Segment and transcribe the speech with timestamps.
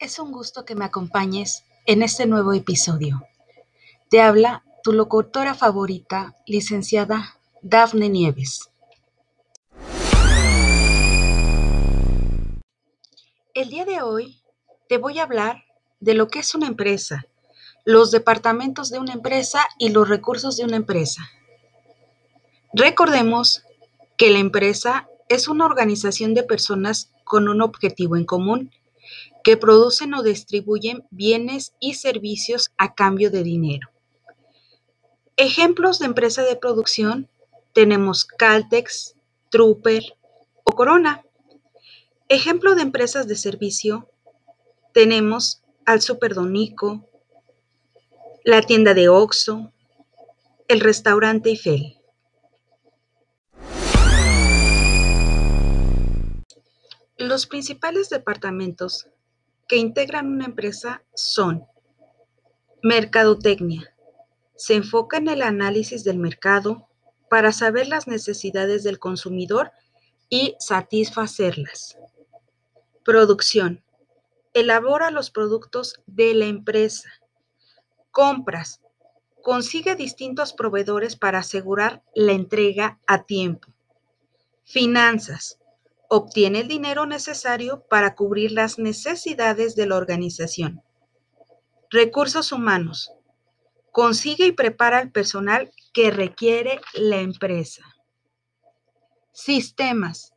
[0.00, 3.20] Es un gusto que me acompañes en este nuevo episodio.
[4.08, 8.70] Te habla tu locutora favorita, licenciada Dafne Nieves.
[13.54, 14.40] El día de hoy
[14.88, 15.64] te voy a hablar
[15.98, 17.26] de lo que es una empresa,
[17.84, 21.28] los departamentos de una empresa y los recursos de una empresa.
[22.72, 23.64] Recordemos
[24.16, 28.70] que la empresa es una organización de personas con un objetivo en común
[29.44, 33.88] que producen o distribuyen bienes y servicios a cambio de dinero.
[35.36, 37.28] Ejemplos de empresa de producción
[37.72, 39.14] tenemos Caltex,
[39.50, 40.16] Trooper
[40.64, 41.24] o Corona.
[42.28, 44.10] Ejemplo de empresas de servicio
[44.92, 47.08] tenemos al Superdonico,
[48.44, 49.72] la tienda de Oxxo,
[50.66, 51.97] el restaurante Eiffel.
[57.38, 59.06] Los principales departamentos
[59.68, 61.68] que integran una empresa son
[62.82, 63.94] Mercadotecnia.
[64.56, 66.88] Se enfoca en el análisis del mercado
[67.30, 69.70] para saber las necesidades del consumidor
[70.28, 71.96] y satisfacerlas.
[73.04, 73.84] Producción.
[74.52, 77.08] Elabora los productos de la empresa.
[78.10, 78.80] Compras.
[79.42, 83.68] Consigue distintos proveedores para asegurar la entrega a tiempo.
[84.64, 85.60] Finanzas
[86.08, 90.82] obtiene el dinero necesario para cubrir las necesidades de la organización.
[91.90, 93.12] Recursos humanos.
[93.92, 97.82] Consigue y prepara el personal que requiere la empresa.
[99.32, 100.32] Sistemas.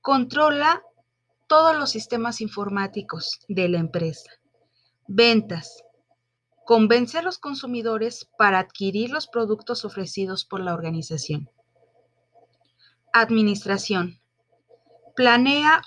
[0.00, 0.82] Controla
[1.46, 4.30] todos los sistemas informáticos de la empresa.
[5.06, 5.84] Ventas.
[6.64, 11.50] Convence a los consumidores para adquirir los productos ofrecidos por la organización.
[13.12, 14.19] Administración
[15.20, 15.82] Planea,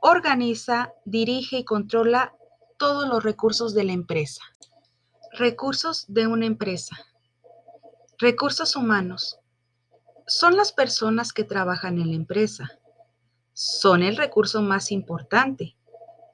[0.00, 2.34] organiza, dirige y controla
[2.78, 4.40] todos los recursos de la empresa.
[5.32, 6.96] Recursos de una empresa.
[8.16, 9.38] Recursos humanos.
[10.26, 12.70] Son las personas que trabajan en la empresa.
[13.52, 15.76] Son el recurso más importante,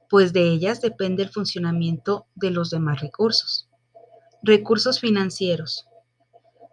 [0.09, 3.69] pues de ellas depende el funcionamiento de los demás recursos.
[4.45, 5.89] Recursos financieros.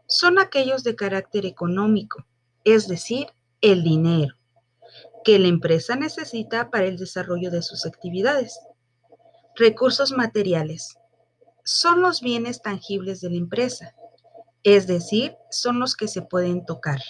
[0.06, 2.28] Son aquellos de carácter económico,
[2.63, 4.35] es decir, el dinero
[5.23, 8.59] que la empresa necesita para el desarrollo de sus actividades.
[9.56, 10.97] Recursos materiales.
[11.63, 13.95] Son los bienes tangibles de la empresa,
[14.63, 17.01] es decir, son los que se pueden tocar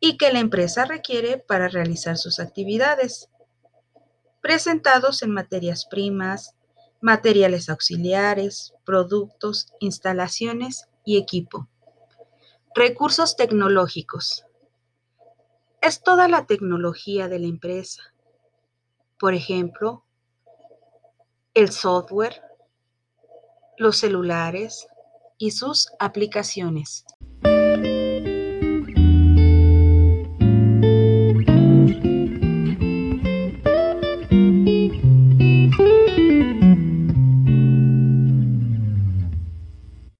[0.00, 3.28] y que la empresa requiere para realizar sus actividades,
[4.40, 6.56] presentados en materias primas,
[7.00, 11.68] materiales auxiliares, productos, instalaciones y equipo.
[12.74, 14.44] Recursos tecnológicos
[15.82, 18.14] es toda la tecnología de la empresa.
[19.18, 20.04] Por ejemplo,
[21.54, 22.40] el software,
[23.76, 24.86] los celulares
[25.38, 27.04] y sus aplicaciones.